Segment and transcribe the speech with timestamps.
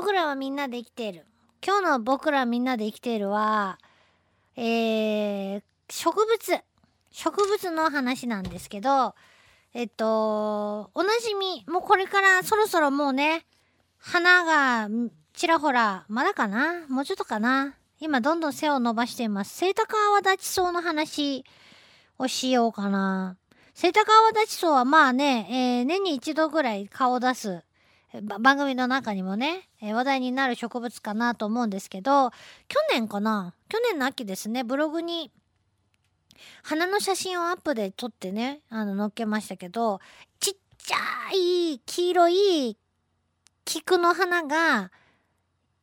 [0.00, 1.26] 僕らはみんなで生きている。
[1.60, 3.80] 今日の僕らみんなで生きているは、
[4.54, 6.60] えー、植物。
[7.10, 9.16] 植物の話なんですけど、
[9.74, 13.44] えっと、おなじみ、もうこれからそろそろもうね、
[13.98, 14.88] 花が
[15.32, 16.86] ちらほら、まだかな？
[16.88, 17.74] もうちょっとかな？
[17.98, 19.56] 今どんどん背を伸ばしています。
[19.56, 21.44] セイタカアワダチソウの話
[22.20, 23.36] をしようかな。
[23.74, 27.64] セイタカアワダチソウはまあね、えー、年に一度ぐらい顔を出す。
[28.40, 32.30] 番組の中にもね、え、話題になる植物かなと思うんですけど、
[32.68, 33.54] 去年かな？
[33.68, 35.30] 去年の秋ですね、ブログに
[36.62, 40.00] 花の写真をアップで撮ってね、あの、載っけましたけど、
[40.40, 40.96] ちっちゃ
[41.34, 42.78] い黄色い
[43.64, 44.90] 菊の花が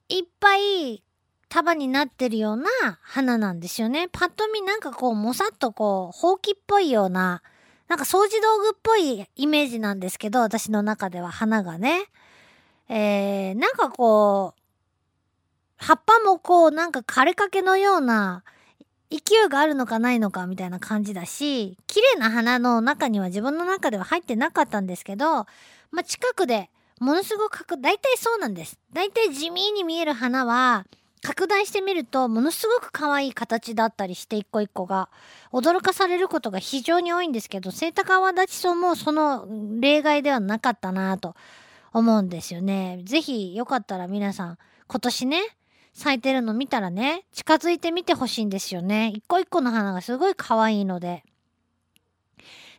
[0.09, 1.03] いっぱい
[1.47, 2.69] 束になってるような
[3.01, 4.07] 花なんですよね。
[4.11, 7.43] パッと見なんかこう、もさっとこう、ほうきっぽいような、
[7.87, 12.05] なんか掃除道具っぽいイメージなんですけど、私の中では花がね。
[12.89, 14.61] えー、なんかこう、
[15.77, 18.43] 葉っぱもこう、なんか枯れかけのような、
[19.11, 25.45] 勢いがあるのかないのかみたいな感じだし、綺麗な花の中には自分の中では入ってなかったんですけど、
[25.91, 28.79] まあ、近くでものすごく拡大体そうなんです。
[28.93, 30.85] 大体地味に見える花は、
[31.25, 35.09] 拡大してみるとものすごく可愛い形だったりして一個一個が
[35.51, 39.47] 驚かされることが非常に多いんですけどセイタカアワダチソウもその
[39.79, 41.35] 例外ではなかったなと
[41.93, 43.01] 思うんですよね。
[43.05, 45.41] ぜひよかったら皆さん今年ね
[45.93, 49.11] 咲いてるの見たらね近づいてみてほしいんですよね。
[49.15, 51.23] 一個一個の花がすごい可愛いので。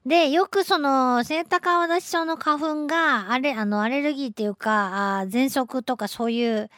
[0.04, 6.70] で、よくその、セイタカアワダチソウの花粉が、あれ、あの、アレルギーっていうか、あ喘息とかそういう、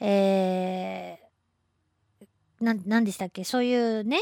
[0.00, 3.44] えー、でしたっけ？
[3.44, 4.18] そういうね、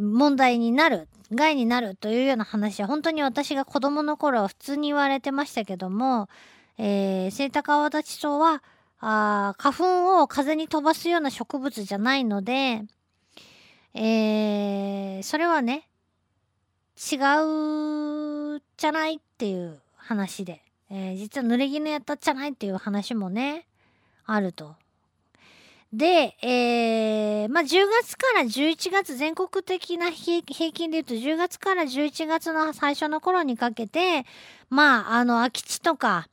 [0.00, 6.28] 問題になる、害になるというような話は、本当に私が子供の頃は普通に言われてましたけども、
[6.78, 8.62] えー、セイタカアワダチソウは、
[8.98, 12.82] あ花粉を風に飛ばすような植物じゃないので、
[13.94, 15.88] えー、それはね、
[16.96, 17.16] 違
[18.56, 23.66] うじゃないっていう話で、えー、実は濡れ衣やったじゃないっていう話もね、
[24.26, 24.74] あると。
[25.92, 34.26] で、えー、まあ、10月から11月、全国的な平均で言うと、10月から11月の最初の頃にかけて、
[34.68, 36.28] まあ、あの、空き地とか、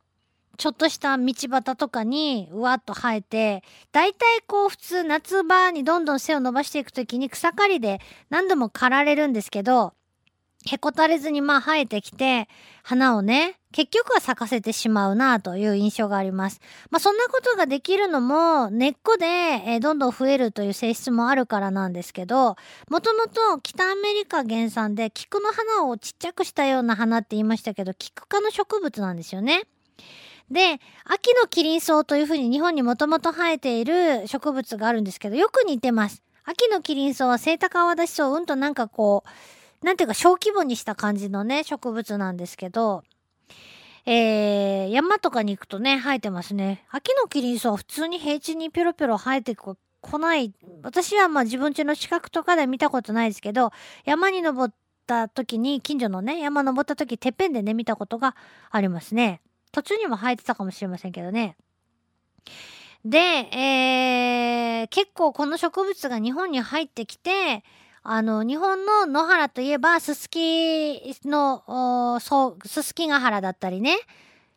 [0.57, 7.99] ちょっとした道端とかにうわっと生えて、だいたいこう普通夏場にどんどん背を伸ばしていくときに草刈りで
[8.29, 9.93] 何度も刈られるんですけど、
[10.65, 12.47] へこたれずにまあ生えてきて、
[12.83, 16.61] 花をね、結局は咲かせてしまうなという印象があります。
[16.89, 22.55] まあそんなことができるのも根っこで、え、どんどん増えるという性質もあるからなんですけど、
[22.89, 29.63] もともと北アメリカ原産で菊の花をちっちゃくしたような花って言いましたけど、菊科の植物なんですよね。
[30.51, 36.21] で、秋のキリンソウというふうに日本にもともと生えている植物があるんですけど、よく似てます。
[36.45, 39.23] 秋のキリンソウはセイタカアワダシソウ、うんとなんかこ
[39.81, 43.03] う、なんていうか小規模にした感じのね、植物なんですけど、
[44.05, 46.85] えー、山とかに行くとね、生えてますね。
[46.89, 49.77] 秋のキリンソウは普通に平地にぴょろぴょろ生えてこ
[50.17, 50.53] ない。
[50.81, 53.71] 私はまあ自分家の近くとかで見たことないですけど、
[54.03, 54.73] 山に登っ
[55.07, 58.35] た時に、近所のね、山登った時、てっぺんでね、見たことが
[58.71, 59.41] ありますね。
[59.71, 61.55] 途中にも生えてたかもしれませんけどね。
[63.05, 67.63] で、えー、結構この植物が日本に入ってきて、
[68.05, 73.95] あの、日本の野原といえば、すすきの、そう、すすきヶ原だったりね、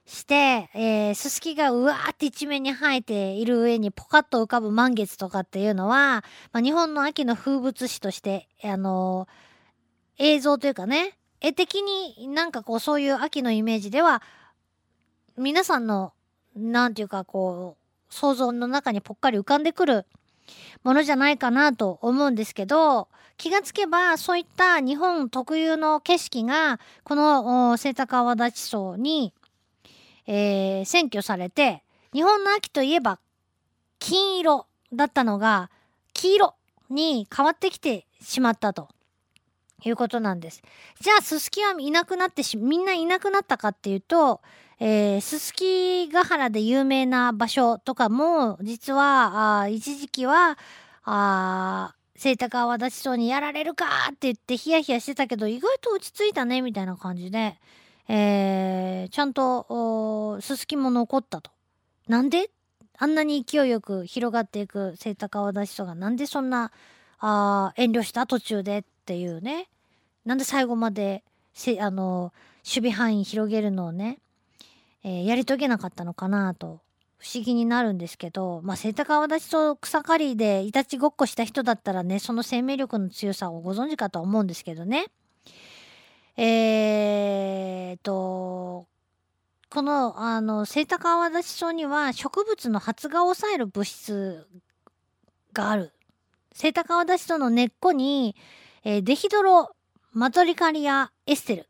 [0.05, 14.23] して、えー、すすきがうわーって一面に生えている上にポカッと浮かぶ満月とかっていうのは、まあ、日本の秋の風物詩として、あのー、映像というかね、絵的になんかこうそういう秋のイメージでは、
[15.37, 16.13] 皆さんの、
[16.57, 20.07] なんていうかこう、想像の中にぽっかり浮かんでくる
[20.85, 29.33] ものじゃないかなと思うんですけど、気がつけばそういった日本特有の景色が、このセイタカアワダチソウに、
[30.27, 33.19] えー、占拠されて、日本の秋といえば
[33.99, 35.71] 金色だったのが、
[36.13, 36.55] 黄色
[36.91, 38.89] に変わってきてしまったと。
[39.85, 40.63] いうことなんです。
[41.01, 44.41] じゃあ、ススキはいなくなってし、みんないなくなったかっていうと、
[44.79, 50.59] えー、すすきヶ原で有名な場所とかも、実は、あ一時期は、
[51.05, 57.59] あセイタカアワダチソウにやられるかって言ってヒヤヒヤしてたけど、意外と落ち着いたね、みたいな感じで、
[58.09, 61.51] えー、ちゃんと、すすきも残ったと。
[62.09, 62.51] なんで？
[62.99, 66.71] あんなに勢いよく広がっていくセイタカアワダチソウがなんでそんな、
[67.19, 69.69] あ遠慮した途中でっていうね。
[70.25, 71.23] なんで最後まで、
[71.81, 72.33] あの、
[72.65, 74.19] 守備範囲広げるのをね、
[75.07, 76.81] えー、やり遂げなかったのかなと
[77.19, 85.07] 不思議になるんですけど、まあ、セイタカアワダチソウ草刈りでいたちごっこした人だったらねその生命力の強さをご存知かとは思うんですけどね。
[86.37, 88.87] えー、と
[89.71, 94.47] このあのセイタカアワダチソウには植物の発芽を抑える物質
[95.53, 95.93] がある。
[96.53, 98.35] セイタカアワダチソウの根っこに、
[98.83, 99.71] えー、デヒドロ
[100.13, 101.65] マトリカリアエステルっ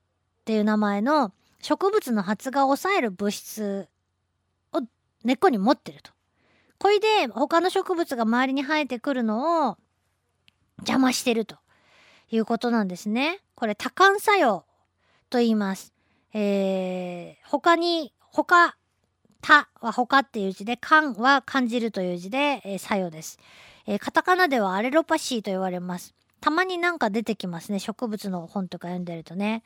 [0.46, 1.32] ていう名前の
[1.66, 3.88] 植物の発芽を抑える物質
[4.72, 4.82] を
[5.24, 6.12] 根っこに持ってると。
[6.78, 9.76] これで他の植物が周りに生えてくるのを
[10.78, 11.56] 邪魔してると
[12.30, 13.40] いうことなんですね。
[13.56, 14.64] これ多感作用
[15.28, 15.92] と言います。
[16.32, 18.76] えー、他に、他、
[19.42, 23.40] 他は他っていう字で、感は感じるという字で、えー、作用です、
[23.86, 26.14] えー、カタカナではアレロパシーと言われます。
[26.40, 27.80] たまになんか出てきますね。
[27.80, 29.64] 植物の本とか読んでるとね。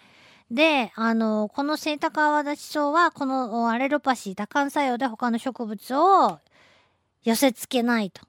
[0.50, 6.40] で、あの、このセイタカアワダチソウは、このアレロパシー、多感作用で他の植物を
[7.22, 8.22] 寄せ付けないと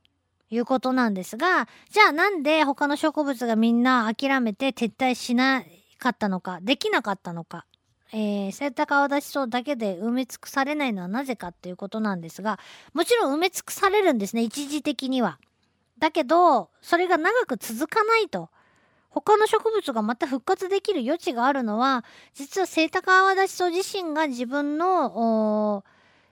[0.52, 5.64] いうことなんですが、じゃあなんで他の植物がみんな諦めて撤退しな
[5.98, 7.66] かったのか、できなかったのか。
[8.14, 12.60] えー、セイタカアワダチソウだけで埋め尽くされないのはなぜかっていうことなんですが、
[12.94, 15.40] もちろん埋め尽くされるんですね、一時的には。
[15.98, 18.50] だけど、それが長く続かないと。
[19.12, 22.04] 他の植物がまた復活できる余地があるのは
[22.34, 25.84] 実はセイタカアワダチソ自身が自分の、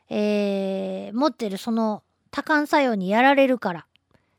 [0.10, 3.86] えー、持ってるその多感作用にやられるから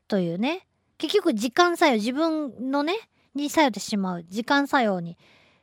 [0.07, 0.65] というね
[0.97, 2.95] 結局時間作用自分のね
[3.35, 5.17] に作用ってしまう時間作用に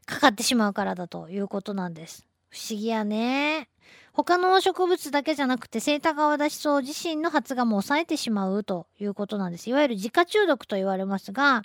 [0.07, 2.27] かかってしまうからだということなんです。
[2.49, 3.69] 不思議やね。
[4.15, 9.69] 他の植物だけじゃなくてセイタカアワダチソ自身の発芽も抑えてしまうということなんです。
[9.69, 11.63] いわゆる自家中毒と言われますが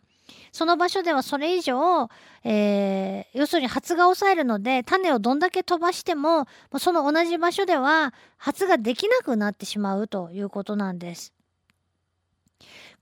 [0.52, 2.10] その場所ではそれ以上、
[2.44, 6.48] えー、要するに発芽を抑えるので種をどんだけ飛ばしても
[6.80, 11.34] その同じ場所では発芽できなくなってしまうということなんです。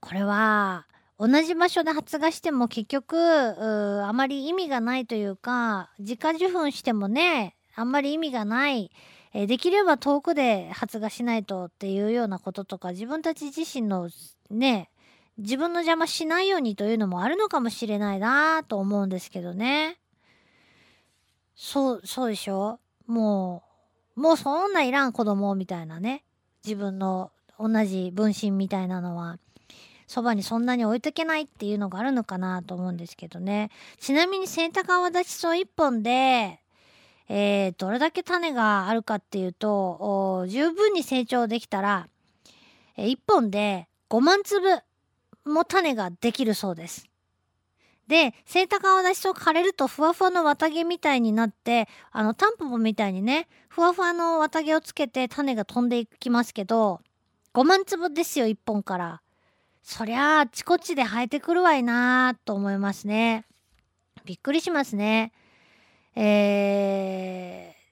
[0.00, 0.86] これは
[1.18, 3.16] 同じ場所で発芽しても結局
[4.04, 8.90] あまり意味がないというか自家受粉してもねあんまり意味がない。
[9.34, 14.10] えできれば遠くで発芽しないとっていうようなこととか自分たち自身の
[14.50, 14.90] ね
[15.38, 19.98] 自分の邪魔しないようにというのもあるのかもしれないなと思うんですけどね。
[21.54, 22.78] そう、そうでしょ？
[23.06, 23.62] も
[24.16, 26.24] う、もうそんないらん子供みたいなね。
[26.64, 29.38] 自分の同じ分身みたいなのは、
[30.06, 33.70] そばにそんなに置いとけないっていうのがあるのかなと思うんですけどね。
[33.98, 36.60] ちなみに洗濯泡立ちそう1本で、
[37.28, 42.08] えー、どれだけ種があるかっていうと、十分に成長できたら、
[42.96, 44.82] えー、1本で5万粒
[45.44, 47.06] も種ができるそうです。
[48.08, 57.00] で、セイタカアワダチソ枯れるとふわふわの綿毛みたいになって、あの、タンポポみたいにね、ふわふわの綿毛をつけて種が飛んでいきますけど、
[57.54, 59.22] 5万粒ですよ、1本から。
[59.82, 63.44] そりゃあ、あちこちで生えてくるわいなーと思いますね。
[64.24, 65.32] びっくりしますね。
[66.14, 67.82] えー、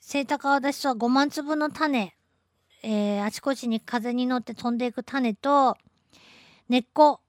[0.00, 2.14] セイタカアワダチソは5万粒の種、
[2.82, 5.76] えー、あちこちに風に乗って飛んでいく種と、
[6.68, 7.20] 根っこ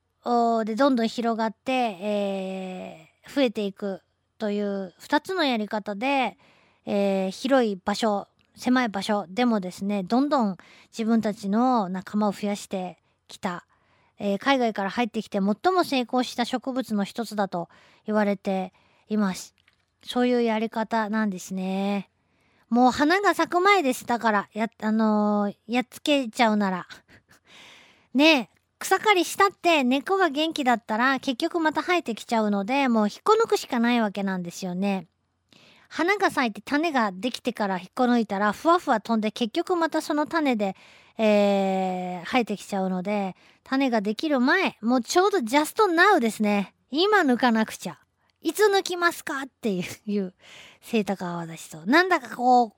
[0.66, 4.02] でどんどん広がって、えー、増えていく
[4.38, 6.38] という2つのやり方で、
[6.86, 10.58] えー、広い場所狭い場所でもですねどんどん
[10.92, 13.66] 自分たちの仲間を増やしてきた、
[14.18, 17.70] えー、海外から入ってきて最も成功した植物の一つだと
[18.06, 18.74] 言われて
[19.10, 19.54] います。
[20.04, 22.10] そういうやり方なんですね。
[22.70, 26.88] もう花が咲く前ですだからやあのー、やっつけちゃうなら。
[28.14, 35.08] ね草刈りしたって根っこが元気だったら結局また生えてきちゃうのでもう引っこ抜くしかないわけなんですよね。
[35.88, 40.76] 花が咲いて種ができてから引っこ抜いたらふわふわ飛んで結局またその種で、
[41.18, 46.74] えー、生えてきちゃうので種ができる前もうちょうどジャストナウですね。
[46.92, 48.00] 今抜かなくちゃ。
[48.42, 50.34] いつ抜きますかっていう
[50.82, 52.72] セイタカアワダチとなんだかこう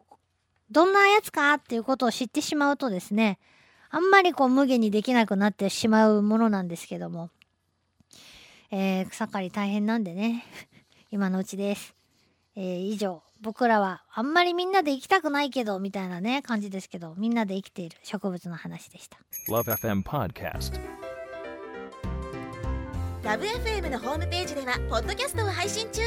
[0.71, 3.37] どんなやつかっていうことを知ってしまうとですね
[3.89, 7.29] あんまりこう無限にできなくなってしまうものなんですけども、
[8.71, 10.45] えー、草刈り大変なんでね、
[11.11, 11.95] 今のうちです。
[12.55, 19.19] えー、以上、僕らはあんまりみんなで生きたくないけど、みたいなね、感じですけど、みんなで生きている植物の話でした。
[19.47, 21.06] LoveFM Podcast
[23.27, 26.01] LoveFM のホームページでは、ポッドキャストを配信中。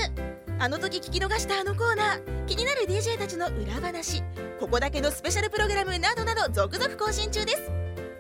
[0.59, 4.23] あの時聞き逃したあのコーナー気になる DJ たちの裏話
[4.59, 7.71] ここだけのスペシャルプログラムなどなど続々更新中です。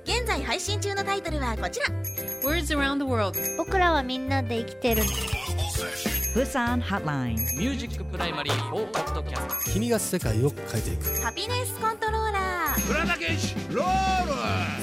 [0.04, 1.86] 現在配信中のタイトルはこちら。
[2.44, 5.02] Words around the world 僕らはみんなで生きてる。
[6.34, 11.22] 釜山ホットラインミュージックプライマリー4ポッドキャスト君が世界を変えていく。
[11.22, 12.92] ハピネスコントローラース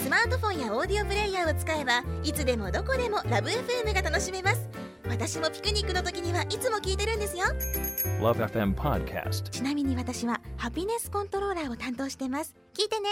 [0.09, 4.67] マートフォンやオーディオプレイヤーを使えばいつでもどこでもラブ f m が楽しめます。
[5.09, 7.45] 私もピクニックの時にはいつも聞いてるんですよ。
[8.19, 9.49] Love FM Podcast.
[9.49, 12.55] ちなみに私はハピネスコントローラーを担当してます。
[12.73, 13.09] 聞いてね